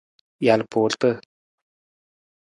Jalpuurata. 0.45 1.11